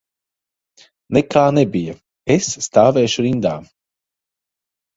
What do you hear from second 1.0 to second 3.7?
Nekā nebija, es stāvēšu rindā.